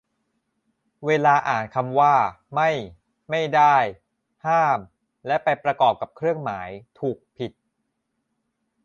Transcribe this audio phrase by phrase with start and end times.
[1.05, 2.15] เวลาอ่านคำว่า
[2.55, 2.69] "ไม่"
[3.29, 3.75] "ไม่ได้"
[4.47, 4.79] "ห้าม"
[5.27, 7.51] แล้วไปประกอบกับเครื่องหมาย ถูก ผิด